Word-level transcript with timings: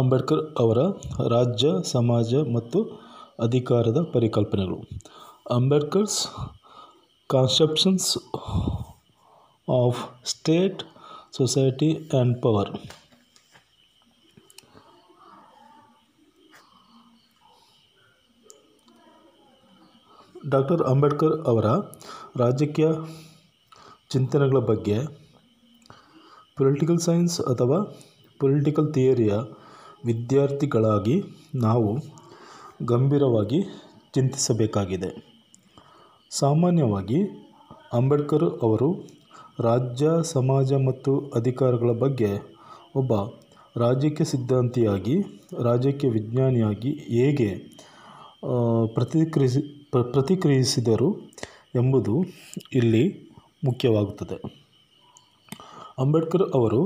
ಅಂಬೇಡ್ಕರ್ 0.00 0.42
ಅವರ 0.62 0.80
ರಾಜ್ಯ, 1.34 1.68
ಸಮಾಜ 1.94 2.30
ಮತ್ತು 2.56 2.78
ಅಧಿಕಾರದ 3.46 4.00
ಪರಿಕಲ್ಪನೆಗಳು. 4.14 4.78
Ambedkar's 5.56 6.20
conceptions 7.30 8.08
of 9.68 10.00
state, 10.32 10.82
society 11.38 11.90
and 11.98 12.34
power. 12.44 12.72
Doctor 20.52 20.82
Ambedkar 20.90 21.34
ಅವರ 21.50 21.68
ರಾಜಕೀಯ 22.42 22.88
ಚಿಂತನೆಗಳ 24.12 24.60
ಬಗ್ಗೆ 24.70 24.98
ಪೊಲಿಟಿಕಲ್ 26.58 27.00
ಸೈನ್ಸ್ 27.06 27.36
ಅಥವಾ 27.52 27.78
ಪೊಲಿಟಿಕಲ್ 28.40 28.88
ಥಿಯರಿಯ 28.94 29.34
ವಿದ್ಯಾರ್ಥಿಗಳಾಗಿ 30.04 31.22
ನಾವು 31.54 31.98
ಗಂಭೀರವಾಗಿ 32.84 33.62
ಚಿಂತಿಸಬೇಕಾಗಿದೆ. 34.14 35.10
ಸಾಮಾನ್ಯವಾಗಿ 36.30 37.20
ಅಂಬೇಡ್ಕರ್ 37.92 38.44
ಅವರು 38.62 38.88
ರಾಜ್ಯ, 39.60 40.08
ಸಮಾಜ 40.22 40.72
ಮತ್ತು 40.72 41.12
ಅಧಿಕಾರಗಳ 41.34 41.92
ಬಗ್ಗೆ 41.92 42.30
ಒಬ್ಬ 42.96 43.12
ರಾಜಕೀಯ 43.76 44.24
ಸಿದ್ಧಾಂತಿಯಾಗಿ, 44.24 45.16
ರಾಜಕೀಯ 45.62 46.10
ವಿಜ್ಞಾನಿಯಾಗಿ 46.10 46.90
ಹೇಗೆ 46.90 47.50
ಪ್ರತಿಕ್ರಿಯಿಸಿ 48.94 49.60
ಪ್ರತಿಕ್ರಿಯಿಸಿದರು 50.12 51.08
ಎಂಬುದು 51.74 52.24
ಇಲ್ಲಿ 52.72 53.04
ಮುಖ್ಯವಾಗುತ್ತದೆ. 53.64 54.36
ಅಂಬೇಡ್ಕರ್ 55.98 56.42
ಅವರು 56.54 56.80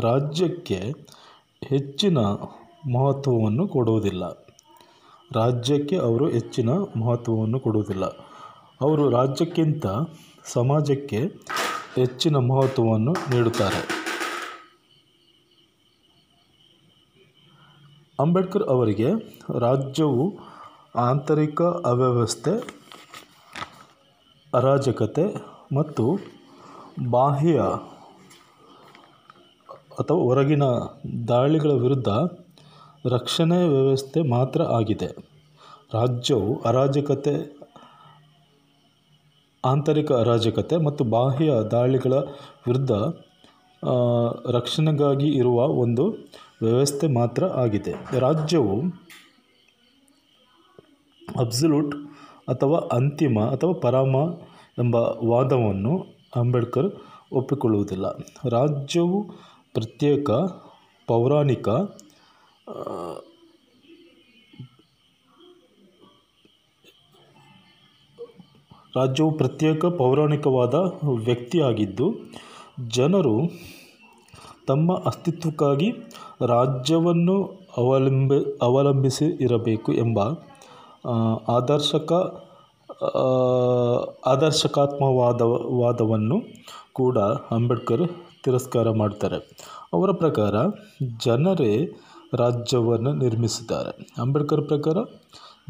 ರಾಜ್ಯಕ್ಕೆ 0.00 0.78
ಹೆಚ್ಚಿನ 1.68 2.18
ಮಹತ್ವವನ್ನು 2.88 3.68
ಕೊಡುವುದಿಲ್ಲ. 3.68 4.30
ರಾಜ್ಯಕ್ಕೆ 5.32 5.96
ಅವರು 5.96 6.28
ಹೆಚ್ಚಿನ 6.28 6.70
ಮಹತ್ವವನ್ನು 6.70 7.60
ಕೊಡುವುದಿಲ್ಲ. 7.60 8.04
ಅವರು 8.80 9.10
ರಾಜ್ಯಕ್ಕಿಂತ 9.10 9.86
ಸಮಾಜಕ್ಕೆ 10.44 11.18
ಹೆಚ್ಚಿನ 11.94 12.36
ಮಹತ್ವವನ್ನು 12.36 13.12
ನೀಡುತ್ತಾರೆ. 13.12 14.00
ಅಂಬೇಡ್ಕರ್ 18.20 18.62
ಅವರಿಗೆ 18.62 19.08
ರಾಜ್ಯವು 19.58 20.32
ಆಂತರಿಕ 20.96 21.62
ಅವ್ಯವಸ್ಥೆ, 21.62 22.80
ಅರಾಜಕತೆ 24.54 25.34
ಮತ್ತು 25.76 26.18
ಬಾಹ್ಯ 27.10 27.58
ಅಥವಾ 29.98 30.18
ಹೊರಗಿನ 30.18 30.62
ದಾಳಿಗಳ 31.28 31.70
ವಿರುದ್ಧ 31.70 32.08
ರಕ್ಷಣೆ 33.04 33.56
ವ್ಯವಸ್ಥೆ 33.68 34.20
ಮಾತ್ರ 34.22 34.62
ಆಗಿದೆ. 34.62 35.06
ರಾಜ್ಯವು 35.94 36.60
ಅರಾಜಕತೆ, 36.60 37.34
ಆಂತರಿಕ 39.64 40.12
ಅರಾಜಕತೆ 40.12 40.76
ಮತ್ತು 40.76 41.04
ಬಾಹ್ಯ 41.04 41.52
ದಾಳಿಗಳ 41.70 42.12
ವಿರುದ್ಧ 42.68 42.92
ರಕ್ಷಣೆಗಾಗಿ 44.56 45.28
ಇರುವ 45.36 45.58
ಒಂದು 45.84 46.04
ವ್ಯವಸ್ಥೆ 46.62 47.06
ಮಾತ್ರ 47.06 47.44
ಆಗಿದೆ. 47.44 47.94
ರಾಜ್ಯವು 48.18 48.76
ಅಬ್ಸಲ್ಯೂಟ್ 51.40 51.94
ಅಥವಾ 52.48 52.78
ಅಂತಿಮ 52.96 53.40
ಅಥವಾ 53.40 53.72
ಪರಮ 53.72 54.16
ಎಂಬ 54.78 54.96
ವಾದವನ್ನು 55.28 55.94
ಅಂಬೇಡ್ಕರ್ 56.36 56.88
ಒಪ್ಪಿಕೊಳ್ಳುವುದಿಲ್ಲ. 57.32 58.06
ರಾಜ್ಯವು 58.48 59.18
ಪ್ರತ್ಯೇಕ 59.74 60.30
ಪೌರಾಣಿಕ 61.08 61.68
ರಾಜ್ಯವು 68.96 69.30
ಪ್ರತ್ಯೇಕ 69.30 69.84
ಪೌರಾಣಿಕವಾದ 69.98 70.74
ವ್ಯಕ್ತಿಯಾಗಿದ್ದು, 71.24 72.06
ಜನರು 72.88 73.34
ತಮ್ಮ 74.66 74.96
ಅಸ್ತಿತ್ವಕ್ಕಾಗಿ 75.06 75.88
ರಾಜ್ಯವನ್ನು 76.46 77.36
ಅವಲಂಬ, 77.76 78.32
ಅವಲಂಬಿಸಿ 78.62 79.26
ಇರಬೇಕು 79.44 79.92
ಎಂಬ 79.92 80.18
ಆದರ್ಶಕ 81.56 82.12
ಆದರ್ಶಕಾತ್ಮವಾದ, 84.26 85.40
ವಾದವನ್ನು 85.80 86.38
ಕೂಡ 86.92 87.18
ಅಂಬೇಡ್ಕರ್ 87.54 88.04
ತಿರಸ್ಕಾರ 88.44 88.90
ಮಾಡ್ತಾರೆ. 88.90 89.38
ಅವರ 89.92 90.10
ಪ್ರಕಾರ 90.12 90.54
ಜನರೇ 91.24 91.72
ರಾಜ್ಯವನ್ನು 92.34 93.12
ನಿರ್ಮಿಸಿದ್ದಾರೆ. 93.12 94.08
ಅಂಬೇಡ್ಕರ್ 94.22 94.62
ಪ್ರಕಾರ 94.62 94.96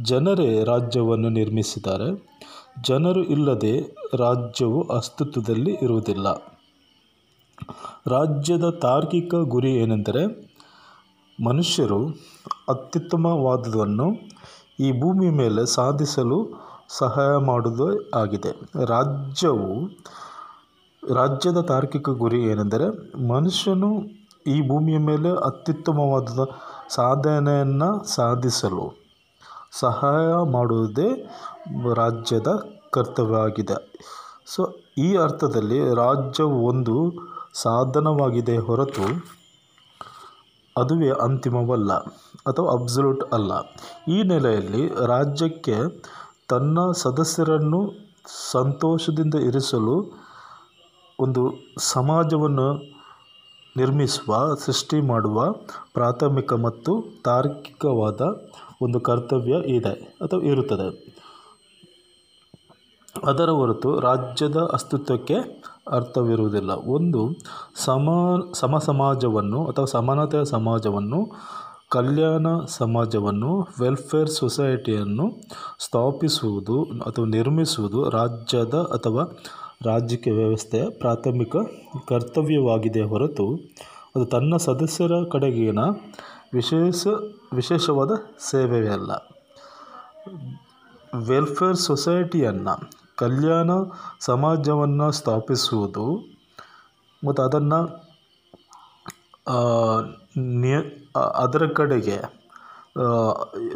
ಜನರೇ 0.03 0.65
ರಾಜ್ಯವನ್ನು 0.65 1.28
ನಿರ್ಮಿಸಿದ್ದಾರೆ. 1.28 2.31
ಜನರು 2.88 3.25
ಇಲ್ಲದೆ 3.25 3.97
ರಾಜ್ಯವು 4.16 4.82
ಅಸ್ತಿತ್ವದಲ್ಲಿ 4.82 5.78
ಇರುವುದಿಲ್ಲ. 5.82 6.28
ರಾಜ್ಯದ 8.06 8.71
ತಾರ್ಕಿಕ 8.71 9.34
ಗುರಿ 9.34 9.72
ಏನೆಂದರೆ 9.75 10.50
ಮನುಷ್ಯರು 11.43 12.09
ಅತ್ಯುತ್ತಮವಾದುದನ್ನು 12.69 14.10
ಈ 14.81 15.00
ಭೂಮಿ 15.00 15.31
ಮೇಲೆ 15.31 15.66
ಸಾಧಿಸಲು 15.66 16.38
ಸಹಾಯ 16.88 17.37
ಮಾಡುವುದೇ 17.47 18.10
ಆಗಿದೆ. 18.15 18.50
ರಾಜ್ಯವು 18.87 19.87
ರಾಜ್ಯದ 21.15 21.60
ತಾರ್ಕಿಕ 21.60 22.09
ಗುರಿ 22.09 22.42
ಏನೆಂದರೆ 22.42 22.87
ಮನುಷ್ಯನು 23.28 24.19
ಈ 24.46 24.68
ಭೂಮಿಯ 24.68 24.98
ಮೇಲೆ 24.98 25.30
ಅತ್ಯುತ್ತಮವಾದ 25.46 26.44
ಸಾಧನೆಯನ್ನು 26.88 27.90
ಸಾಧಿಸಲು 28.04 28.84
ಸಹಾಯ 29.72 30.28
ಮಾಡುವುದೇ 30.52 31.08
ರಾಜ್ಯದ 31.94 32.50
ಕರ್ತವ್ಯವಾಗಿದೆ. 32.92 33.76
ಸೊ 34.46 34.62
ಈ 34.98 35.08
ಅರ್ಥದಲ್ಲಿ 35.16 35.94
ರಾಜ್ಯವು 35.94 36.56
ಒಂದು 36.68 36.94
ಸಾಧನವಾಗಿದೆ 37.54 38.56
ಹೊರತು 38.58 39.06
ಅದುವೇ 40.76 41.10
ಅಂತಿಮವಲ್ಲ, 41.10 41.92
ಅಥವಾ 42.46 42.68
ಅಬ್ಸಲ್ಯೂಟ್ 42.72 43.34
ಅಲ್ಲ. 43.34 43.52
ಈ 44.08 44.22
ನೆಲೆಯಲ್ಲಿ 44.22 44.82
ರಾಜ್ಯಕ್ಕೆ 45.06 45.76
ತನ್ನ 46.48 46.78
ಸದಸ್ಯರನ್ನು 46.90 47.80
ಸಂತೋಷದಿಂದ 48.52 49.34
ಇರಿಸಲು 49.34 49.96
ಒಂದು 51.18 51.42
ಸಮಾಜವನ್ನು 51.78 52.68
ನಿರ್ಮಿಸುವ, 53.76 54.54
ಸೃಷ್ಟಿ 54.54 55.00
ಮಾಡುವ 55.00 55.53
ಪ್ರಾಥಮಿಕ 55.94 56.53
ಮತ್ತು 56.53 57.04
ತಾರ್ಕಿಕವಾದ 57.25 58.20
ಒಂದು 58.82 59.00
ಕರ್ತವ್ಯ 59.00 59.53
ಇದೆ 59.53 60.16
ಅಥವಾ 60.20 60.41
ಇರುತ್ತದೆ. 60.41 61.20
ಅದರ 63.25 63.50
ಹೊರತು 63.50 64.00
ರಾಜ್ಯದ 64.00 64.56
ಅಸ್ತಿತ್ವಕ್ಕೆ 64.56 65.34
ಅರ್ಥವಿರುವುದಿಲ್ಲ. 65.88 66.70
ಒಂದು, 66.70 67.34
ಸಮ 67.75 68.09
ಸಮ 68.53 68.78
ಸಮಾಜವನ್ನು 68.78 69.66
ಅಥವಾ 69.66 69.84
ಸಮಾನತೆಯ 69.84 70.44
ಸಮಾಜವನ್ನು, 70.44 71.26
ಕಲ್ಯಾಣ 71.88 72.47
ಸಮಾಜವನ್ನು 72.66 73.69
ವೆಲ್ಫೇರ್ 73.80 74.30
ಸೊಸೈಟಿಯನ್ನು 74.30 75.30
ಸ್ಥಾಪಿಸುವುದು 75.78 76.82
ಅಥವಾ 76.82 77.25
ನಿರ್ಮಿಸುವುದು 77.25 78.10
ರಾಜ್ಯದ 78.10 78.75
ಅಥವಾ 78.75 79.25
ರಾಜಕೀಯ 79.84 80.32
ವ್ಯವಸ್ಥೆಯ 80.32 80.84
ಪ್ರಾಥಮಿಕ 80.91 81.56
ಕರ್ತವ್ಯವಾಗಿದೆ 82.08 83.02
ಹೊರತು 83.02 83.46
ಅದು 84.16 84.24
ತನ್ನ 84.24 84.56
ಸದಸ್ಯರ 84.56 85.12
ಕಡೆಗಿನ 85.32 85.78
ವಿಶೇಷ, 86.54 87.06
ವಿಶೇಷವಾದ 87.52 88.10
ಸೇವೆಯಲ್ಲ. 88.50 89.10
ವೆಲ್ಫೇರ್ 91.26 91.76
ಸೊಸೈಟಿಯನ್ನು, 91.76 92.74
ಕಲ್ಯಾಣ 93.16 93.70
ಸಮಾಜವನ್ನು 94.20 95.10
ಸ್ಥಾಪಿಸುವುದು 95.12 96.06
ಮತ್ತು 97.22 97.42
ಅದನ್ನು 97.42 97.80
ನಿಯ, 100.60 100.77
ಅದರ 101.36 101.66
ಕಡೆಗೆ 101.66 102.40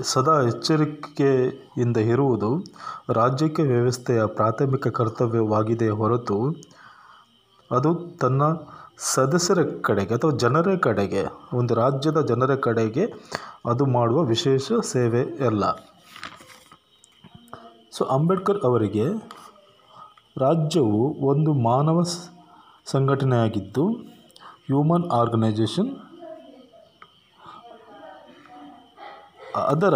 ಸದಾ 0.03 0.33
ಎಚ್ಚರಿಕೆಯಿಂದ 0.43 1.97
ಇರುವುದು 1.97 2.49
ರಾಜ್ಯಕ್ಕೆ 3.11 3.63
ವ್ಯವಸ್ಥೆಯ 3.63 4.21
ಪ್ರಾಥಮಿಕ 4.27 4.89
ಕರ್ತವ್ಯವಾಗಿದೆ 4.89 5.89
ಹೊರತು 5.89 6.39
ಅದು 7.73 7.91
ತನ್ನ 8.21 8.43
ಸದಸ್ಯರ 9.15 9.61
ಕಡೆಗೆ 9.81 10.13
ಅಥವಾ 10.15 10.33
ಜನರ 10.37 10.75
ಕಡೆಗೆ, 10.77 11.23
ಒಂದು 11.53 11.73
ರಾಜ್ಯದ 11.75 12.21
ಜನರ 12.27 12.55
ಕಡೆಗೆ 12.67 13.05
ಅದು 13.67 13.85
ಮಾಡುವ 13.87 14.21
ವಿಶೇಷ 14.25 14.67
ಸೇವೆ 14.93 15.23
ಅಲ್ಲ. 15.47 15.65
ಸೊ 17.93 18.05
ಅಂಬೇಡ್ಕರ್ 18.05 18.61
ಅವರಿಗೆ 18.65 19.07
ರಾಜ್ಯವು 20.37 21.01
ಒಂದು 21.31 21.53
ಮಾನವ 21.53 21.99
ಸಂಘಟನೆಯಾಗಿದ್ದು 22.87 23.85
ಹ್ಯೂಮನ್ 24.69 25.07
ಆರ್ಗನೈಜೇಷನ್ 25.11 25.91
ಅದರ 29.57 29.95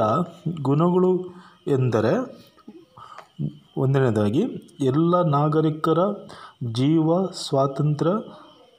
ಗುಣಗಳು 0.62 1.12
ಎಂದರೆ 1.66 2.12
ಒಂದನೇದಾಗಿ 3.76 4.43
ಎಲ್ಲ 4.81 5.22
ನಾಗರಿಕರ 5.22 5.99
ಜೀವ, 6.72 7.26
ಸ್ವಾತಂತ್ರ್ಯ, 7.26 8.12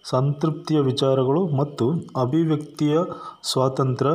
ಸಂತೃಪ್ತಿಯ 0.04 0.80
ವಿಚಾರಗಳು 0.80 1.48
ಮತ್ತು 1.48 1.86
ಅಭಿವ್ಯಕ್ತಿಯ 2.22 2.98
ಸ್ವಾತಂತ್ರ್ಯ 3.44 4.12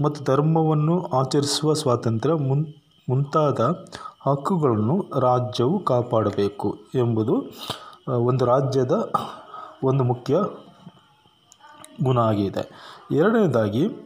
ಮತ್ತು 0.00 0.24
ಧರ್ಮವನ್ನು 0.24 1.02
ಆಚರಿಸುವ 1.02 1.72
ಸ್ವಾತಂತ್ರ್ಯ 1.72 2.34
ಮುನ್, 2.34 2.66
ಮುಂತಾದ 3.08 3.60
ಹಕ್ಕುಗಳನ್ನು 4.26 4.96
ರಾಜ್ಯವು 5.20 5.78
ಕಾಪಾಡಬೇಕು 5.80 6.76
ಎಂಬುದು 6.94 7.34
ಒಂದು 8.24 8.44
ರಾಜ್ಯದ 8.44 9.12
ಒಂದು 9.84 10.04
ಮುಖ್ಯ 10.04 10.36
ಗುಣ 12.04 12.18
ಆಗಿದೆ. 12.18 12.62
ಎರಡನೇದಾಗಿ 13.12 14.05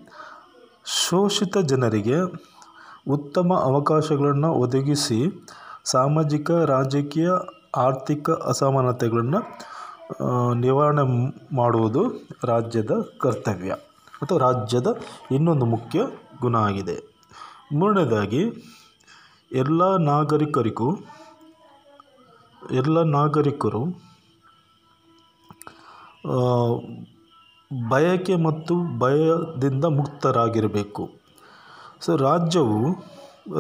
ಶೋಷಿತ 0.98 1.56
ಜನರಿಗೆ 1.70 2.18
ಉತ್ತಮ 3.08 3.48
ಅವಕಾಶಗಳನ್ನು 3.68 4.50
ಒದಗಿಸಿ 4.54 5.18
ಸಾಮಾಜಿಕ, 5.84 6.50
ರಾಜಕೀಯ, 6.72 7.28
ಆರ್ಥಿಕ 7.76 8.30
ಅಸಮಾನತೆಗಳನ್ನು 8.30 9.40
ನಿವಾರಣೆ 10.60 11.04
ಮಾಡುವುದು 11.56 12.02
ರಾಜ್ಯದ 12.44 12.92
ಕರ್ತವ್ಯ 13.20 13.72
ಮತ್ತು 14.22 14.38
ರಾಜ್ಯದ 14.38 14.88
ಇನ್ನೊಂದು 15.30 15.66
ಮುಖ್ಯ 15.66 16.00
ಗುಣ 16.40 16.56
ಆಗಿದೆ. 16.68 16.96
ಮೂರನೇದಾಗಿ, 17.72 18.42
ಎಲ್ಲ 19.52 19.82
ನಾಗರಿಕರಿಗೂ, 19.96 20.88
ಎಲ್ಲ 22.62 23.02
ನಾಗರಿಕರು 23.16 23.82
ಬಯಕೆ 27.70 28.36
ಮತ್ತು 28.36 28.98
ಭಯದಿಂದ 28.98 29.84
ಮುಕ್ತರಾಗಿರಬೇಕು. 29.84 31.02
ಸೊ 32.00 32.16
ರಾಜ್ಯವು 32.16 32.80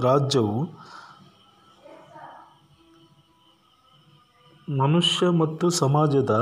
ರಾಜ್ಯವು 0.00 0.56
ಮನುಷ್ಯ 4.70 5.28
ಮತ್ತು 5.28 5.70
ಸಮಾಜದ 5.70 6.32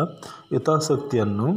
ಹಿತಾಸಕ್ತಿಯನ್ನು 0.52 1.48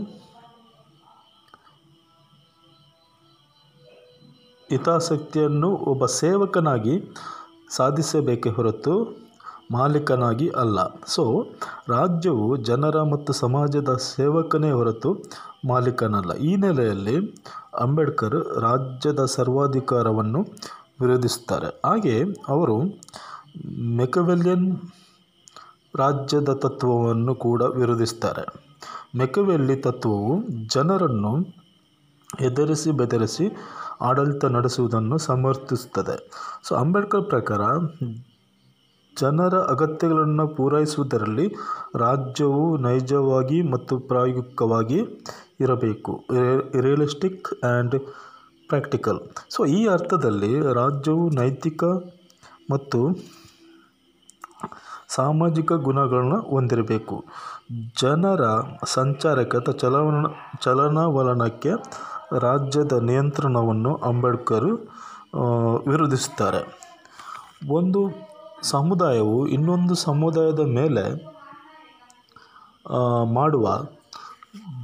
ಹಿತಾಸಕ್ತಿಯನ್ನು 4.70 5.70
ಒಬ್ಬ 5.76 6.06
ಸೇವಕನಾಗಿ 6.06 6.96
ಸಾಧಿಸಬೇಕೇ 7.70 8.50
ಹೊರತು 8.50 8.94
ಮಾಲೀಕನಾಗಿ 9.76 10.48
ಅಲ್ಲ. 10.62 10.80
ಸೊ 11.08 11.24
ರಾಜ್ಯವು 11.88 12.48
ಜನರ 12.70 12.98
ಮತ್ತು 13.14 13.34
ಸಮಾಜದ 13.34 13.92
ಸೇವಕನೇ 14.16 14.72
ಹೊರತು 14.72 15.12
ಮಾಲೀಕನಲ್ಲ. 15.68 16.32
ಈ 16.50 16.56
ನೆಲೆಯಲ್ಲಿ 16.56 17.18
ಅಂಬೇಡ್ಕರ್ 17.80 18.40
ರಾಜ್ಯದ 18.62 19.26
ಸರ್ವಾಧಿಕಾರವನ್ನು 19.26 20.42
ವಿರೋಧಿಸುತ್ತಾರೆ. 21.02 21.70
ಹಾಗೆ 21.86 22.16
ಅವರು 22.48 22.76
ಮೆಕವೆಲಿಯನ್ 23.96 24.68
ರಾಜ್ಯದ 25.96 26.52
ತತ್ವವನ್ನು 26.64 27.34
ಕೂಡ 27.36 27.62
ವಿರೋಧಿಸ್ತಾರೆ 27.62 28.44
ಮೆಕವೆಲ್ಲಿ 29.16 29.76
ತತ್ವವು 29.76 30.34
ಜನರನ್ನು 30.74 31.32
ಹೆದರಿಸಿ 32.40 32.92
ಬೆದರಿಸಿ 32.92 33.46
ಆಡಳಿತ 34.02 34.46
ನಡೆಸುವುದನ್ನು 34.46 35.18
ಸಮರ್ಥಿಸುತ್ತದೆ. 35.18 36.16
ಸೊ 36.64 36.76
ಅಂಬೇಡ್ಕರ್ 36.76 37.24
ಪ್ರಕಾರ 37.24 37.62
ಜನರ 39.20 39.58
ಅಗತ್ಯಗಳನ್ನು 39.58 40.48
ಪೂರೈಸುವುದರಲ್ಲಿ 40.48 41.56
ರಾಜ್ಯವು 41.96 42.78
ನೈಜವಾಗಿ 42.78 43.62
ಮತ್ತು 43.62 44.00
ಪ್ರಾಯೋಗಿಕವಾಗಿ 44.00 45.00
ಇರಬೇಕು. 45.60 46.24
Realistic 46.82 47.66
and 47.66 47.96
practical. 48.68 49.20
ಸೊ, 49.50 49.66
ಈ 49.66 49.88
ಅರ್ಥದಲ್ಲಿ 49.88 50.74
ರಾಜ್ಯವು 50.74 51.30
ನೈತಿಕ 51.30 51.84
ಮತ್ತು 52.72 53.18
ಸಾಮಾಜಿಕ 55.08 55.72
ಗುಣಗಳನ್ನು 55.72 56.42
ಹೊಂದಿರಬೇಕು. 56.42 57.26
ಜನರ 58.02 58.42
ಸಂಚಾರಕ್ಕೆ 58.86 59.58
ಅಥವಾ 59.58 59.74
ಚಲನ 59.74 60.26
ಚಲನವಲನಕ್ಕೆ 60.62 61.72
ರಾಜ್ಯದ 62.40 62.92
ನಿಯಂತ್ರಣವನ್ನು 62.92 63.96
ಅಂಬೇಡ್ಕರ್ 63.96 64.88
ವಿರೋಧಿಸುತ್ತಾರೆ. 65.90 66.62
ಒಂದು 67.70 68.31
ಸಮುದಾಯವು 68.62 69.48
ಇನ್ನೊಂದು 69.48 69.96
ಸಮುದಾಯದ 69.96 70.60
ಮೇಲೆ 70.60 71.04
ಮಾಡುವ 73.34 73.66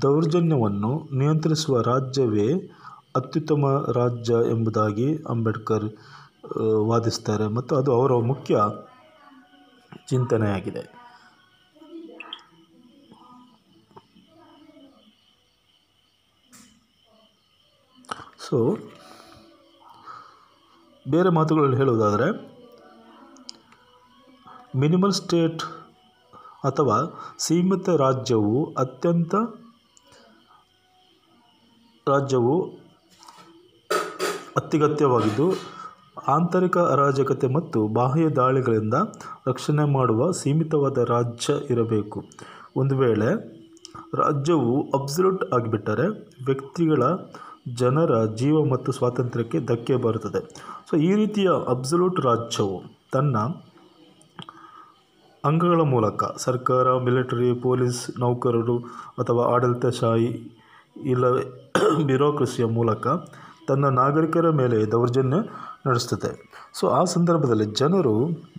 ದೌರ್ಜನ್ಯವನ್ನು 0.01 0.91
ನಿಯಂತ್ರಿಸುವ 1.17 1.81
ರಾಜ್ಯವೇ 1.81 2.49
ಅತ್ಯುತ್ತಮ 3.15 3.65
ರಾಜ್ಯ 3.95 4.33
ಎಂಬುದಾಗಿ 4.49 5.07
ಅಂಬೇಡ್ಕರ್ 5.29 5.87
ವಾದಿಸ್ತಾರೆ. 6.87 7.47
ಮತ್ತು 7.47 7.75
ಅದು 7.75 7.91
ಅವರ 7.93 8.13
ಮುಖ್ಯ 8.25 8.57
ಚಿಂತನೆಯಾಗಿದೆ. 10.07 10.83
ಸೊ 18.49 18.77
ಬೇರೆ 21.09 21.29
ಮಾತುಗಳಲ್ಲಿ 21.29 21.77
ಹೇಳುವುದಾದರೆ 21.77 22.56
ಮಿನಿಮಲ್ 24.75 25.11
ಸ್ಟೇಟ್ 25.11 25.61
ಅಥವಾ 26.63 27.19
ಸೀಮಿತ 27.37 27.89
ರಾಜ್ಯವು 27.89 28.73
ಅತ್ಯಂತ 28.77 29.35
ರಾಜ್ಯವು 32.07 32.65
ಅತ್ಯಗತ್ಯವಾಗಿದ್ದು 34.57 35.77
ಆಂತರಿಕ 36.27 36.77
ಅರಾಜಕತೆ 36.77 37.47
ಮತ್ತು 37.47 37.87
ಬಾಹ್ಯ 37.87 38.29
ದಾಳಿಗಳಿಂದ 38.29 38.93
ರಕ್ಷಣೆ 39.47 39.91
ಮಾಡುವ 39.91 40.31
ಸೀಮಿತವಾದ 40.31 40.97
ರಾಜ್ಯ 40.97 41.53
ಇರಬೇಕು. 41.69 42.25
ಒಂದು 42.75 42.97
ವೇಳೆ 42.97 43.57
ರಾಜ್ಯವು 44.15 44.91
ಅಬ್ಸಲ್ಯೂಟ್ 44.91 45.53
ಆಗಿಬಿಟ್ಟರೆ, 45.53 46.07
ವ್ಯಕ್ತಿಗಳ 46.45 47.03
ಜನರ 47.75 48.25
ಜೀವ 48.25 48.65
ಮತ್ತು 48.65 48.91
ಸ್ವಾತಂತ್ರ್ಯಕ್ಕೆ 48.91 49.59
ಧಕ್ಕೆ 49.59 49.95
ಬರುತ್ತದೆ. 49.95 50.53
ಸೊ, 50.89 50.97
ಈ 50.97 51.15
ರೀತಿಯ 51.15 51.49
ಅಬ್ಸಲ್ಯೂಟ್ 51.67 52.21
ರಾಜ್ಯವು 52.21 52.83
ತನ್ನ 53.11 53.37
ಅಂಗಗಳ 55.47 55.81
ಮೂಲಕ 55.85 56.23
ಸರ್ಕಾರ, 56.37 56.87
ಮಿಲಿಟರಿ, 56.97 57.49
ಪೊಲೀಸ್, 57.61 58.19
ನೌಕರರು 58.19 58.77
ಅಥವಾ 59.17 59.43
ಆಡಳಿತಶಾಹಿ 59.53 60.29
ಇಲ್ಲವೇ 61.05 61.43
ಬ್ಯೂರೋಕ್ರಸಿಯ 62.03 62.65
ಮೂಲಕ 62.65 63.07
ತನ್ನ 63.67 63.85
ನಾಗರಿಕರ 63.89 64.49
ಮೇಲೆ 64.49 64.77
ದೌರ್ಜನ್ಯ 64.91 65.39
ನಡೆಸ್ತದೆ 65.87 66.31
ಸೊ, 66.73 66.87
ಆ 66.89 67.01
ಸಂದರ್ಭದಲ್ಲಿ 67.03 67.65
ಜನರು 67.65 68.13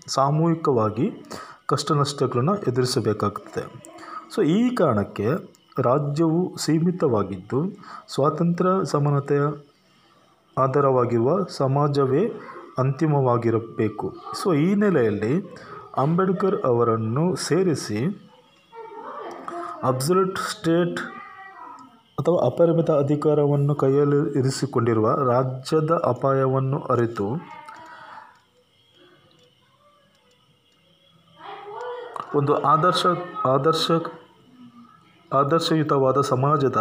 ಸಾಮೂಹಿಕವಾಗಿ 0.08 1.06
ಕಷ್ಟ 1.66 1.92
ನಷ್ಟಗಳನ್ನು 1.92 2.54
ಎದುರಿಸಬೇಕಾಗುತ್ತದೆ 2.68 3.64
ಸೊ, 4.34 4.42
ಈ 4.42 4.74
ಕಾರಣಕ್ಕೆ 4.74 5.26
ರಾಜ್ಯವು 5.82 6.42
ಸೀಮಿತವಾಗಿದ್ದು, 6.56 7.60
ಸ್ವಾತಂತ್ರ್ಯ 8.08 8.70
ಸಮಾನತೆಯ 8.84 9.42
ಆಧಾರವಾಗಿರುವ 10.56 11.30
ಸಮಾಜವೇ 11.56 12.22
ಅಂತಿಮವಾಗಿರಬೇಕು. 12.78 14.06
ಸೊ, 14.42 14.54
ಈ 14.54 14.74
ನೆಲೆಯಲ್ಲಿ 14.74 15.34
ಅಂಬೇಡ್ಕರ್ 15.98 16.56
ಅವರನ್ನು 16.62 17.24
ಸೇರಿಸಿ 17.46 18.00
ಅಬ್ಸಲ್ಯೂಟ್ 19.90 20.38
ಸ್ಟೇಟ್ 20.50 21.00
ಅಥವಾ 22.20 22.38
ಅಪರಿಮಿತ 22.50 22.90
ಅಧಿಕಾರವನ್ನು 23.04 23.74
ಕೈಯಲ್ಲಿ 23.74 24.20
ಇರಿಸಿಕೊಂಡಿರುವ 24.40 25.08
ರಾಜ್ಯದ 25.32 25.92
ಅಪಾಯವನ್ನು 26.04 26.78
ಅರಿತು 26.94 27.26
ಒಂದು 32.38 32.54
ಆದರ್ಶ 32.72 33.02
ಆದರ್ಶ, 33.46 33.86
ಆದರ್ಶಯುತವಾದ 35.30 36.18
ಸಮಾಜದ 36.32 36.80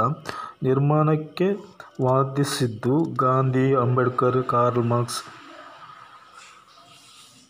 ನಿರ್ಮಾಣಕ್ಕೆ 0.64 1.48
ವಾದಿಸಿದ್ದು 2.02 2.96
ಗಾಂಧಿ, 3.20 3.68
ಅಂಬೇಡ್ಕರ್, 3.76 4.40
ಕಾರ್ಲ್ 4.44 4.84
ಮಾರ್ಕ್ಸ್ 4.84 5.20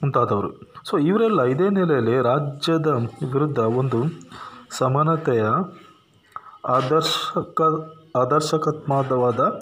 ಮುಂತಾದವರು. 0.04 0.74
ಸೊ 0.84 0.98
ಇವರೆಲ್ಲ 0.98 1.44
ಇದೇ 1.44 1.70
ನೆಲೆಯಲ್ಲಿ 1.70 2.22
ರಾಜ್ಯದ 2.22 2.88
ವಿರುದ್ಧ 3.34 3.60
ಒಂದು 3.60 4.04
ಸಮಾನತೆಯ 4.72 5.44
ಆದರ್ಶಕ 6.68 7.62
ಆದರ್ಶಕಾತ್ಮಕವಾದ 8.16 9.60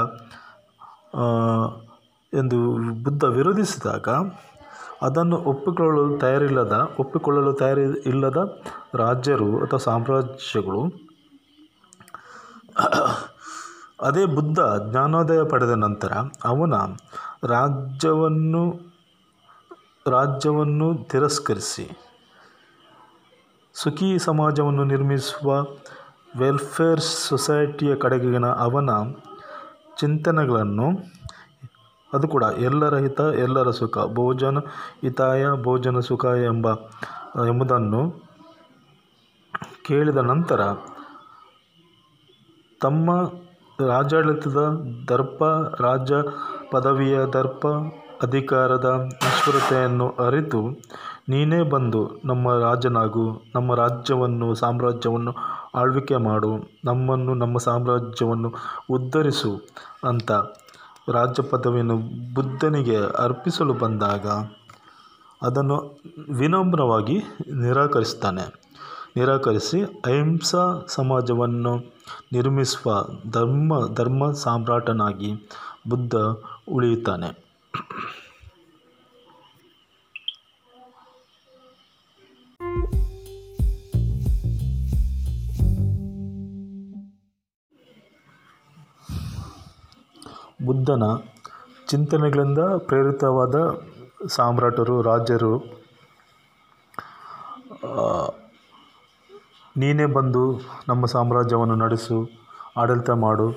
ಎಂದು 2.34 2.58
ಬುದ್ಧ 3.04 3.24
ವಿರೋಧಿಸಿದಾಗ 3.24 4.10
ಅದನ್ನು 5.02 5.38
ಒಪ್ಪಿಕೊಳ್ಳಲು 5.38 6.18
ತಯಾರಿಲ್ಲದ, 6.18 6.92
ಒಪ್ಪಿಕೊಳ್ಳಲು 7.00 7.54
ತಯಾರಿ 7.54 7.82
ಇಲ್ಲದ 7.82 8.60
ರಾಜ್ಯರು 8.96 9.66
ಅಥವಾ 9.66 9.80
ಸಾಮ್ರಾಜ್ಯಗಳು 9.80 11.10
ಅದೇ 14.00 14.26
ಬುದ್ಧ 14.26 14.60
ಜ್ಞಾನೋದಯ 14.90 15.42
ಪಡೆದ 15.44 15.74
ನಂತರ 15.76 16.12
ಅವನ 16.46 16.74
ರಾಜ್ಯವನ್ನು 17.44 18.62
ರಾಜ್ಯವನ್ನು 20.08 20.88
ತಿರಸ್ಕರಿಸಿ, 21.04 21.86
ಸುಖಿ 23.76 24.20
ಸಮಾಜವನ್ನು 24.20 24.84
ನಿರ್ಮಿಸುವ 24.84 25.66
ವೆಲ್ಫೇರ್ 26.38 27.02
ಸೊಸೈಟಿಯ 27.02 27.96
ಕಡೆಗಿನ 27.96 28.48
ಅವನ 28.66 28.90
ಚಿಂತನೆಗಳನ್ನು, 30.00 30.88
ಅದು 32.14 32.28
ಕೂಡ 32.28 32.44
ಎಲ್ಲರ 32.44 32.98
ಹಿತ, 32.98 33.20
ಎಲ್ಲರ 33.20 33.70
ಸುಖ, 33.70 33.98
ಭೋಜನ 33.98 34.58
ಹಿತಾಯ, 35.02 35.46
ಭೋಜನ 35.64 36.00
ಸುಖ 36.00 36.26
ಎಂಬ, 36.26 36.68
ಎಂಬುದನ್ನು 37.48 38.02
ಕೇಳಿದ 39.88 40.18
ನಂತರ 40.18 40.62
ತಮ್ಮ 42.82 43.12
ರಾಜ್ಯಾಡಳಿತದ 43.88 44.58
ದರ್ಪ, 45.10 45.44
ರಾಜ 45.82 46.12
ಪದವಿಯ 46.72 47.20
ದರ್ಪ, 47.34 47.68
ಅಧಿಕಾರದ 48.22 49.10
ಈಶ್ವರತೆಯನ್ನು 49.28 50.10
ಅರಿತು 50.10 50.70
ನೀನೇ 51.30 51.62
ಬಂದು 51.62 52.22
ನಮ್ಮ 52.26 52.60
ರಾಜನಾಗು, 52.60 53.42
ನಮ್ಮ 53.56 53.76
ರಾಜ್ಯವನ್ನು, 53.76 54.56
ಸಾಮ್ರಾಜ್ಯವನ್ನು 54.56 55.34
ಆಳ್ವಿಕೆ 55.76 56.16
ಮಾಡು, 56.16 56.58
ನಮ್ಮನ್ನು 56.86 57.34
ನಮ್ಮ 57.34 57.58
ಸಾಮ್ರಾಜ್ಯವನ್ನು 57.58 58.54
ಉದ್ಧರಿಸು 58.90 59.62
ಅಂತ 60.04 60.32
ರಾಜ್ಯ 61.10 61.44
ಪದವಿಯನ್ನು 61.44 61.98
ಬುದ್ಧನಿಗೆ 62.34 62.98
ಅರ್ಪಿಸಲು 63.18 63.74
ಬಂದಾಗ 63.74 64.28
ಅದನ್ನು 65.42 66.00
ವಿನಮ್ರವಾಗಿ 66.30 67.18
ನಿರಾಕರಿಸ್ತಾನೆ. 67.54 68.69
ನಿರಾಕರಿಸಿ 69.16 69.84
ಅಹಿಂಸಾ 70.06 70.86
ಸಮಾಜವನ್ನು 70.88 71.74
ನಿರ್ಮಿಸುವ 72.34 73.06
ಧರ್ಮ 73.32 73.94
ಧರ್ಮ 73.94 74.32
ಸಾಮ್ರಾಟನಾಗಿ 74.32 75.32
ಬುದ್ಧ 75.90 76.16
ಉಳಿಯುತ್ತಾನೆ. 76.70 77.30
ಬುದ್ಧನ 90.66 91.04
ಚಿಂತನೆಗಳಿಂದ 91.88 92.60
ಪ್ರೇರಿತವಾದ 92.78 93.56
ಸಾಮ್ರಾಟರು 94.28 95.02
ರಾಜರು 95.02 95.54
ನೀನೇ 99.78 100.06
ಬಂದು 100.06 100.62
ನಮ್ಮ 100.88 101.06
ಸಾಮ್ರಾಜ್ಯವನ್ನು 101.06 101.76
ನಡೆಸು, 101.76 102.30
ಆಡಳಿತ 102.78 103.10
ಮಾಡು, 103.10 103.52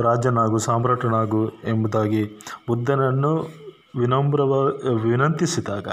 ರಾಜನಾಗು, 0.00 0.58
ಸಾಮ್ರಾಟನಾಗು 0.58 1.48
ಎಂಬುದಾಗಿ 1.48 2.40
ಬುದ್ಧನನ್ನು 2.68 3.42
ವಿನಮ್ರವ, 3.98 4.66
ವಿನಂತಿಸಿದಾಗ 5.02 5.88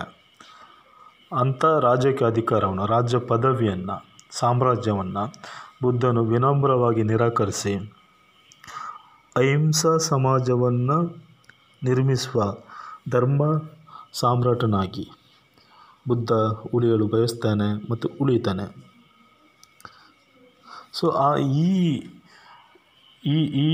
ಅಂಥ 1.34 1.66
ರಾಜಕೀಯ 1.66 2.28
ಅಧಿಕಾರವನ್ನು, 2.28 2.86
ರಾಜ್ಯ 2.86 3.18
ಪದವಿಯನ್ನು, 3.18 4.06
ಸಾಮ್ರಾಜ್ಯವನ್ನು 4.32 5.34
ಬುದ್ಧನು 5.82 6.26
ವಿನಮ್ರವಾಗಿ 6.26 7.04
ನಿರಾಕರಿಸಿ, 7.04 7.76
ಅಹಿಂಸಾ 9.36 9.98
ಸಮಾಜವನ್ನು 9.98 11.28
ನಿರ್ಮಿಸುವ 11.84 12.54
ಧರ್ಮ 13.10 13.44
ಸಾಮ್ರಾಟನಾಗಿ 14.14 15.17
ಬುದ್ಧ 16.08 16.32
ಉಳಿಯಲು 16.74 17.08
ಬಯಸ್ತಾನೆ 17.08 17.90
ಮತ್ತು 17.92 18.08
ಉಳಿತಾನೆ. 18.22 18.66
ಸೊ 20.94 21.08
ಆ 21.10 21.36
ಈ 21.36 21.70
ಈ 23.26 23.38
ಈ 23.66 23.68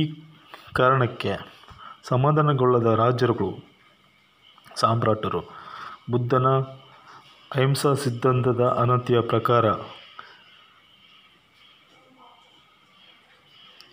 ಕಾರಣಕ್ಕೆ 0.74 1.34
ಸಮಾಧಾನಗೊಳ್ಳದ 2.10 2.90
ರಾಜರುಗಳು, 2.94 3.52
ಸಾಮ್ರಾಟರು, 4.76 5.42
ಬುದ್ಧನ 6.12 6.48
ಅಹಿಂಸಾ 7.56 7.94
ಸಿದ್ಧಾಂತದ 7.94 8.64
ಅನತಿಯ 8.82 9.20
ಪ್ರಕಾರ 9.22 9.66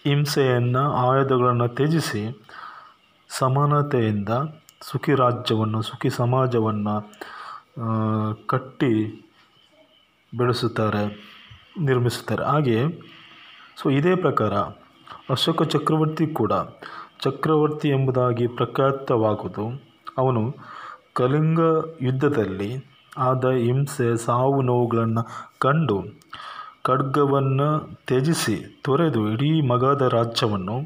ಹಿಂಸೆಯನ್ನು, 0.04 0.82
ಆಯುಧಗಳನ್ನು 0.92 1.68
ತ್ಯಜಿಸಿ 1.68 2.23
ಸಮಾನತೆಯಿಂದ 3.28 4.28
ಸುಖಿ 4.82 5.14
ರಾಜ್ಯವನ್ನು, 5.14 5.82
ಸುಖಿ 5.82 6.11
ಸಮಾಜವನ್ನು 6.11 6.94
ಕಟ್ಟಿ 8.47 8.93
ಬೆಳೆಸುತ್ತಾರೆ, 10.33 11.03
ನಿರ್ಮಿಸುತ್ತಾರೆ. 11.81 12.43
ಹಾಗೆಯೇ 12.45 12.85
ಸೊ 13.79 13.91
ಇದೇ 13.91 14.15
ಪ್ರಕಾರ 14.15 14.55
ಅಶೋಕ 15.35 15.63
ಚಕ್ರವರ್ತಿ 15.75 16.27
ಕೂಡ 16.41 16.53
ಚಕ್ರವರ್ತಿ 17.25 17.89
ಎಂಬುದಾಗಿ 17.89 18.47
ಪ್ರಖ್ಯಾತವಾಗುವುದು. 18.59 19.65
ಅವನು 20.19 20.43
ಕಲಿಂಗ 21.13 21.61
ಯುದ್ಧದಲ್ಲಿ 22.03 22.71
ಆದ 23.19 23.45
ಹಿಂಸೆ, 23.67 24.09
ಸಾವು 24.27 24.59
ನೋವುಗಳನ್ನು 24.63 25.23
ಕಂಡು 25.59 25.99
ಖಡ್ಗವನ್ನು 26.85 27.69
ತ್ಯಜಿಸಿ 28.07 28.57
ತೊರೆದು 28.83 29.23
ಇಡೀ 29.33 29.51
ಮಗದ 29.71 30.03
ರಾಜ್ಯವನ್ನು 30.17 30.77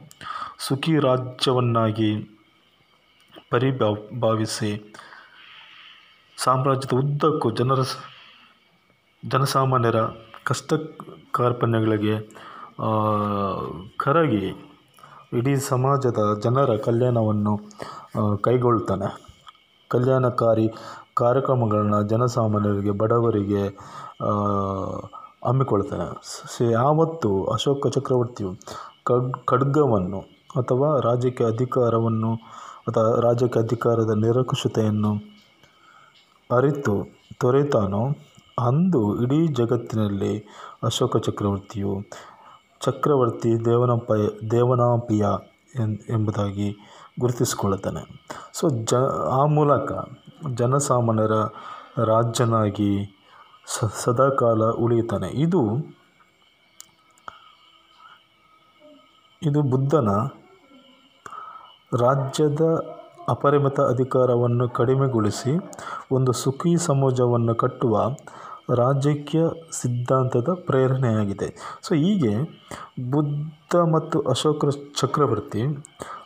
ಸುಖಿ 0.59 0.95
ರಾಜ್ಯವನ್ನಾಗಿ 0.99 2.11
ಪರಿಭಾ 3.51 3.89
ಭಾವಿಸಿ 4.21 4.71
ಸಾಮ್ರಾಜ್ಯದ 6.39 6.95
ಉದ್ದಕ್ಕೂ 6.99 7.51
ಜನರ 7.51 7.81
ಜನಸಾಮಾನ್ಯರ 9.23 9.99
ಕಷ್ಟ 10.45 10.73
ಕಾರ್ಪಣ್ಯಗಳಿಗೆ 11.35 12.17
ಕರಗಿ 13.97 14.45
ಇಡೀ 15.39 15.57
ಸಮಾಜದ 15.57 16.41
ಜನರ 16.45 16.77
ಕಲ್ಯಾಣವನ್ನು 16.77 17.55
ಕೈಗೊಳ್ತಾನೆ. 18.41 19.09
ಕಲ್ಯಾಣಕಾರಿ 19.91 20.67
ಕಾರ್ಯಕ್ರಮಗಳನ್ನ 21.15 22.01
ಜನಸಾಮಾನ್ಯರಿಗೆ, 22.03 22.91
ಬಡವರಿಗೆ 22.91 23.63
ಹಮ್ಮಿಕೊಳ್ತಾನೆ. 25.49 26.07
ಯಾವತ್ತು 26.73 27.31
ಅಶೋಕ 27.45 27.87
ಚಕ್ರವರ್ತಿಯು 27.87 28.51
ಕಡ್, 29.05 29.33
ಖಡ್ಗವನ್ನು 29.47 30.21
ಅಥವಾ 30.57 30.89
ರಾಜಕೀಯ 31.01 31.47
ಅಧಿಕಾರವನ್ನು 31.47 32.35
ಅಥವಾ 32.89 33.21
ರಾಜಕೀಯ 33.21 33.63
ಅಧಿಕಾರದ 33.63 34.13
ನಿರಂಕುಶತೆಯನ್ನು 34.25 35.13
ಅರಿತು 36.51 37.07
ತೊರೆತಾನೋ? 37.39 38.09
ಅಂದು 38.59 39.23
ಇಡೀ 39.23 39.47
ಜಗತ್ತಿನಲ್ಲಿ 39.47 40.47
ಅಶೋಕ 40.83 41.17
ಚಕ್ರವರ್ತಿಯು 41.17 42.03
ಚಕ್ರವರ್ತಿ 42.81 43.65
ದೇವನಪ್ಪ 43.65 44.13
ದೇವನಾಪಿಯ 44.51 45.27
ಎಂಬುದಾಗಿ 46.11 46.77
ಗುರುತಿಸಿಕೊಳ್ಳುತ್ತಾನೆ. 47.21 48.27
ಸೊ, 48.53 48.69
ಜ, 48.69 48.95
ಆ 49.33 49.45
ಮೂಲಕ 49.45 49.93
ಜನಸಾಮಾನ್ಯರ 50.55 51.33
ರಾಜ್ಯನಾಗಿ 52.05 53.21
ಸ, 53.67 53.85
ಸದಾಕಾಲ 53.85 54.65
ಉಳಿಯುತ್ತಾನೆ. 54.65 55.29
ಇದು 55.29 55.95
ಇದು 59.43 59.63
ಬುದ್ಧನ 59.63 60.09
ರಾಜ್ಯದ 61.97 62.61
ಅಪರಿಮಿತ 63.29 63.81
ಅಧಿಕಾರವನ್ನು 63.81 64.69
ಕಡಿಮೆಗೊಳಿಸಿ 64.69 65.59
ಒಂದು 66.13 66.33
ಸುಖಿ 66.33 66.77
ಸಮಾಜವನ್ನು 66.77 67.55
ಕಟ್ಟುವ 67.55 68.01
ರಾಜಕೀಯ 68.75 69.43
ಸಿದ್ಧಾಂತದ 69.73 70.49
ಪ್ರೇರಣೆಯಾಗಿದೆ. 70.67 71.79
ಸೊ, 71.83 71.95
ಹೀಗೆ 71.95 72.65
ಬುದ್ಧ 73.11 73.77
ಮತ್ತು 73.77 74.21
ಅಶೋಕ 74.21 74.65
ಚಕ್ರವರ್ತಿ 75.01 75.63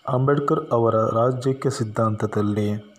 ಅಂಬೇಡ್ಕರ್ 0.09 0.71
ಅವರ 0.73 0.95
ರಾಜಕೀಯ 0.97 1.71
ಸಿದ್ಧಾಂತದಲ್ಲಿ 1.71 2.99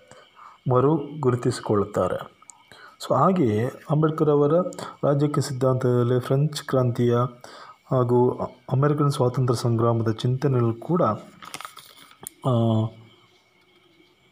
ಮರು 0.72 1.00
ಗುರುತಿಸಿಕೊಳ್ಳುತ್ತಾರೆ. 1.20 2.32
ಸೊ, 3.00 3.14
ಹಾಗೆಯೇ 3.14 3.72
ಅಂಬೇಡ್ಕರ್ 3.90 4.30
ಅವರ 4.30 4.52
ರಾಜಕೀಯ 5.04 5.42
ಸಿದ್ಧಾಂತದಲ್ಲಿ 5.42 6.20
ಫ್ರೆಂಚ್ 6.20 6.62
ಕ್ರಾಂತಿಯ 6.62 7.18
ಹಾಗೂ 7.92 8.30
ಅಮೆರಿಕನ್ 8.72 9.12
ಸ್ವಾತಂತ್ರ್ಯ 9.12 9.60
ಸಂಗ್ರಾಮದ 9.60 10.12
ಚಿಂತನೆಗಳು 10.12 10.74
ಕೂಡ 10.74 11.02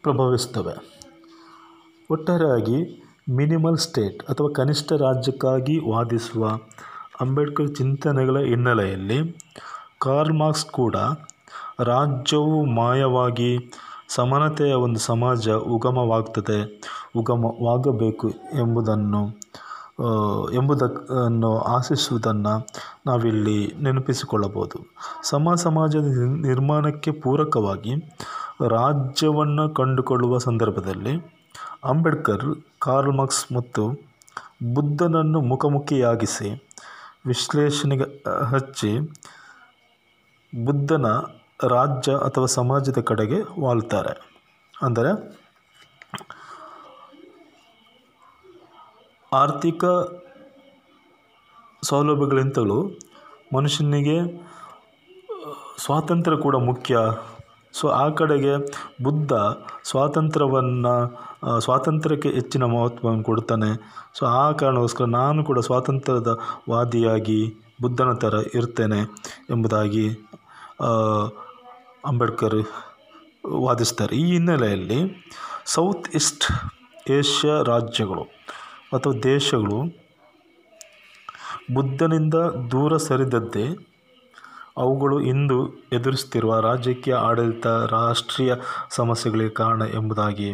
ಪ್ರಭವಿಸ್ತವೆ 0.08 0.74
ಒಟ್ಟಾರೆಯಾಗಿ 2.10 2.78
ಮಿನಿಮಲ್ 3.30 3.78
ಸ್ಟೇಟ್ 3.78 4.20
ಅಥವಾ 4.22 4.48
ಕನಿಷ್ಠ 4.56 4.92
ರಾಜ್ಯಕ್ಕಾಗಿ 4.92 5.76
ವಾದಿಸುವ 5.90 6.44
ಅಂಬೇಡ್ಕರ್ 7.20 7.70
ಚಿಂತನೆಗಳ 7.74 8.38
ಹಿನ್ನೆಲೆಯಲ್ಲಿ 8.40 9.18
ಕಾರ್ಲ್ 9.98 10.32
ಮಾರ್ಕ್ಸ್ 10.32 10.66
ಕೂಡ 10.70 10.96
ರಾಜ್ಯವು 11.84 12.58
ಮಾಯವಾಗಿ 12.74 13.50
ಸಮಾನತೆಯ 14.08 14.74
ಒಂದು 14.74 15.00
ಸಮಾಜ 15.00 15.48
ಉಗಮವಾಗ್ತದೆ, 15.48 16.58
ಉಗಮವಾಗಬೇಕು 17.16 18.28
ಎಂಬುದನ್ನು 18.58 19.22
ಎಂಬುದನ್ನು 20.52 21.50
ಆಶಿಸುವುದನ್ನು 21.76 22.54
ನಾವಿಲ್ಲಿ 23.06 23.58
ನೆನಪಿಸಿಕೊಳ್ಳಬಹುದು. 23.82 24.78
ಸಮ 25.22 25.54
ಸಮಾಜದ 25.54 26.10
ನಿರ್ಮಾಣಕ್ಕೆ 26.46 27.12
ಪೂರಕವಾಗಿ 27.24 27.94
ರಾಜ್ಯವನ್ನು 28.60 29.68
ಕಂಡುಕೊಳ್ಳುವ 29.68 30.38
ಸಂದರ್ಭದಲ್ಲಿ 30.38 31.14
ಅಂಬೇಡ್ಕರ್, 31.84 32.46
ಕಾರ್ಲ್ 32.82 33.16
ಮಾರ್ಕ್ಸ್ 33.16 33.52
ಮತ್ತು 33.52 33.82
ಬುದ್ಧನನ್ನು 34.74 35.40
ಮುಖಾಮುಖಿಯಾಗಿಸಿ 35.40 36.48
ವಿಶ್ಲೇಷಣೆಗೆ 37.26 38.06
ಹಚ್ಚಿ 38.44 38.92
ಬುದ್ಧನ 40.54 41.06
ರಾಜ್ಯ 41.64 42.12
ಅಥವಾ 42.12 42.46
ಸಮಾಜದ 42.46 43.00
ಕಡೆಗೆ 43.00 43.60
ವಾಲ್ತಾರೆ 43.60 44.14
ಅಂದರೆ 44.82 45.10
ಆರ್ಥಿಕ 49.32 49.84
ಸೌಲಭ್ಯಗಳಿಂತಲೂ 51.84 52.90
ಮನುಷ್ಯನಿಗೆ 53.54 54.16
ಸ್ವಾತಂತ್ರ್ಯ 55.78 56.36
ಕೂಡ 56.36 56.56
ಮುಖ್ಯ 56.56 56.96
ಸೊ 57.78 57.86
ಆ 58.02 58.04
ಕಡೆಗೆ 58.20 58.52
ಬುದ್ಧ 59.02 59.32
ಸ್ವಾತಂತ್ರ್ಯವನ್ನು 59.90 60.94
ಸ್ವಾತಂತ್ರ್ಯಕ್ಕೆ 61.60 62.30
ಹೆಚ್ಚಿನ 62.38 62.64
ಮಹತ್ವವನ್ನು 62.74 63.24
ಕೊಡ್ತಾನೆ. 63.30 63.70
ಸೊ 64.18 64.22
ಆ 64.40 64.44
ಕಾರಣಕ್ಕೋಸ್ಕರ 64.60 65.06
ನಾನು 65.20 65.40
ಕೂಡ 65.48 65.58
ಸ್ವಾತಂತ್ರ್ಯದ 65.68 66.32
ವಾದಿಯಾಗಿ 66.70 67.40
ಬುದ್ಧನ 67.82 68.12
ಥರ 68.22 68.34
ಇರ್ತೇನೆ 68.54 69.00
ಎಂಬುದಾಗಿ 69.50 70.06
ಅಂಬೇಡ್ಕರ್ 72.08 72.60
ವಾದಿಸ್ತಾರೆ. 73.64 74.14
ಈ 74.22 74.24
ಹಿನ್ನೆಲೆಯಲ್ಲಿ 74.32 74.98
ಸೌತ್ 75.74 76.08
ಈಸ್ಟ್ 76.18 76.46
ಏಷ್ಯಾ 77.16 77.54
ರಾಜ್ಯಗಳು 77.72 78.24
ಅಥವಾ 78.94 79.14
ದೇಶಗಳು 79.24 79.78
ಬುದ್ಧನಿಂದ 81.76 82.36
ದೂರ 82.72 82.92
ಸರಿದದ್ದೇ 83.06 83.66
ಅವುಗಳು 84.78 85.20
ಇಂದು 85.20 85.58
ಎದುರಿಸುತ್ತಿರುವ 85.92 86.60
ರಾಜಕೀಯ 86.60 87.14
ಆಡಳಿತ 87.14 87.66
ರಾಷ್ಟ್ರೀಯ 87.66 88.54
ಸಮಸ್ಯೆಗಳಿಗೆ 88.90 89.50
ಕಾರಣ 89.50 89.82
ಎಂಬುದಾಗಿ 89.82 90.50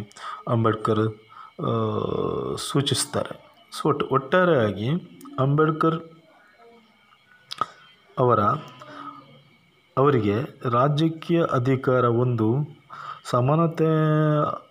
ಅಂಬೇಡ್ಕರ್ 0.47 1.05
ಸೂಚಿಸ್ತಾರೆ 2.57 3.33
ಸೊ 3.71 3.89
ಒಟ್ಟು 3.89 4.05
ಒಟ್ಟಾರೆಯಾಗಿ 4.11 4.89
ಅಂಬೇಡ್ಕರ್ 5.39 5.97
ಅವರ, 8.17 8.41
ಅವರಿಗೆ 9.97 10.35
ರಾಜಕೀಯ 10.69 11.39
ಅಧಿಕಾರ 11.51 12.05
ಒಂದು 12.05 12.47
ಸಮಾನತೆ, 13.29 13.89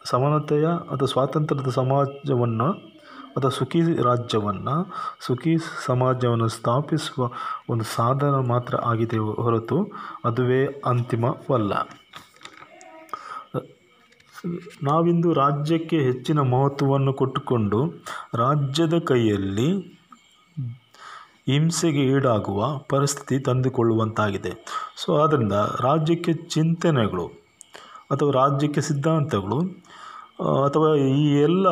ಸಮಾನತೆಯ 0.04 0.66
ಅಥವಾ 0.92 1.06
ಸ್ವಾತಂತ್ರ್ಯದ 1.06 1.70
ಸಮಾಜವನ್ನು 1.70 2.68
ಅಥವಾ 3.36 3.50
ಸುಖಿ 3.50 3.80
ರಾಜ್ಯವನ್ನು, 4.02 4.76
ಸುಖಿ 5.26 5.54
ಸಮಾಜವನ್ನು 5.86 6.48
ಸ್ಥಾಪಿಸುವ 6.48 7.30
ಒಂದು 7.70 7.84
ಸಾಧನ 7.96 8.34
ಮಾತ್ರ 8.52 8.74
ಆಗಿದೆ 8.90 9.18
ಹೊರತು 9.44 9.78
ಅದುವೇ 10.24 10.62
ಅಂತಿಮವಲ್ಲ. 10.86 11.72
ನಾವಿಂದು 14.82 15.28
ರಾಜ್ಯಕ್ಕೆ 15.32 15.98
ಹೆಚ್ಚಿನ 15.98 16.40
ಮಹತ್ವವನ್ನು 16.54 17.12
ಕೊಟ್ಟುಕೊಂಡು 17.12 17.78
ರಾಜ್ಯದ 18.34 18.96
ಕೈಯಲ್ಲಿ 18.98 19.68
ಹಿಂಸೆಗೆ 21.48 22.02
ಈಡಾಗುವ 22.14 22.66
ಪರಿಸ್ಥಿತಿ 22.90 23.36
ತಂದುಕೊಳ್ಳುವಂತಾಗಿದೆ. 23.38 24.52
ಸೊ 24.96 25.08
ಆದ್ದರಿಂದ 25.22 25.56
ರಾಜ್ಯಕ್ಕೆ 25.80 26.32
ಚಿಂತನೆಗಳು 26.32 27.26
ಅಥವಾ 28.10 28.30
ರಾಜ್ಯಕ್ಕೆ 28.32 28.80
ಸಿದ್ಧಾಂತಗಳು 28.80 29.58
ಅಥವಾ 30.66 30.90
ಈ 30.94 31.24
ಎಲ್ಲ 31.42 31.66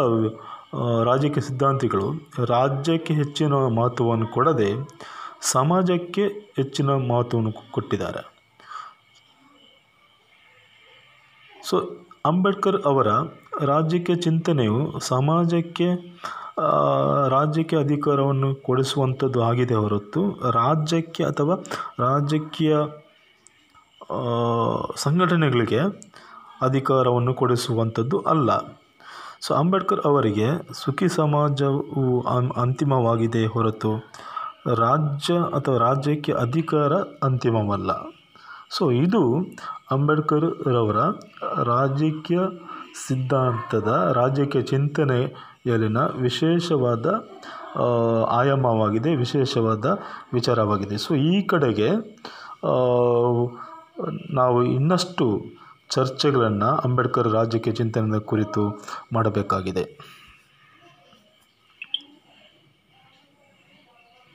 ರಾಜಕೀಯ 1.09 1.43
ಸಿದ್ಧಾಂತಿಗಳು, 1.49 2.07
ರಾಜ್ಯಕ್ಕೆ 2.55 3.15
ಹೆಚ್ಚಿನ 3.15 3.55
ಮಹತ್ವವನ್ನು 3.79 4.27
ಕೊಡದೆ 4.27 4.69
ಸಮಾಜಕ್ಕೆ 5.55 6.25
ಹೆಚ್ಚಿನ 6.59 6.91
ಮಹತ್ವವನ್ನು 7.11 7.53
ಕೊಟ್ಟಿದ್ದಾರೆ. 7.77 8.23
ಸೊ 11.69 11.77
ಅಂಬೇಡ್ಕರ್ 12.31 12.79
ಅವರ 12.91 13.09
ರಾಜ್ಯಕ್ಕೆ 13.73 14.15
ಚಿಂತನೆಯು 14.27 14.79
ಸಮಾಜಕ್ಕೆ 15.11 15.89
ರಾಜ್ಯಕ್ಕೆ 17.35 17.77
ಅಧಿಕಾರವನ್ನು 17.77 18.49
ಕೊಡಿಸುವಂಥದ್ದು 18.67 19.41
ಆಗಿದೆ 19.51 19.75
ಹೊರತು 19.75 20.23
ರಾಜ್ಯಕ್ಕೆ 20.61 21.23
ಅಥವಾ 21.25 21.55
ರಾಜಕೀಯ 22.05 22.75
ಸಂಘಟನೆಗಳಿಗೆ 25.05 25.81
ಅಧಿಕಾರವನ್ನು 26.69 27.35
ಕೊಡಿಸುವಂಥದ್ದು 27.35 28.19
ಅಲ್ಲ. 28.33 28.51
ಸೊ 29.45 29.51
ಅಂಬೇಡ್ಕರ್ 29.61 30.01
ಅವರಿಗೆ 30.09 30.49
ಸುಖಿ 30.81 31.07
ಸಮಾಜವು 31.17 32.03
ಅಂತಿಮವಾಗಿದೆ 32.63 33.43
ಹೊರತು 33.55 33.93
ರಾಜ್ಯ 34.83 35.35
ಅಥವಾ 35.57 35.77
ರಾಜ್ಯಕ್ಕೆ 35.87 36.33
ಅಧಿಕಾರ 36.45 36.93
ಅಂತಿಮವಲ್ಲ. 37.27 37.91
ಸೊ 38.77 38.85
ಇದು 39.05 39.23
ಅಂಬೇಡ್ಕರ್ 39.95 40.47
ರವರ 40.75 41.01
ರಾಜಕೀಯ 41.71 42.43
ಸಿದ್ಧಾಂತದ, 43.07 43.89
ರಾಜಕೀಯ 44.19 44.63
ಚಿಂತನೆಯಲ್ಲಿನ 44.73 46.01
ವಿಶೇಷವಾದ 46.27 47.07
ಆಯಾಮವಾಗಿದೆ, 48.41 49.11
ವಿಶೇಷವಾದ 49.15 49.87
ವಿಚಾರವಾಗಿದೆ. 50.35 50.97
ಸೊ 51.07 51.13
ಈ 51.33 51.35
ಕಡೆಗೆ 51.53 51.91
ನಾವು 54.41 54.59
ಇನ್ನಷ್ಟು 54.79 55.27
ಚರ್ಚೆಗಳನ್ನು 55.95 56.71
ಅಂಬೇಡ್ಕರ್ 56.77 57.29
ರಾಜಕೀಯ 57.33 57.73
ಚಿಂತನೆಯ 57.73 58.21
ಕುರಿತು 58.21 58.63
ಮಾಡಬೇಕಾಗಿದೆ. 59.13 59.85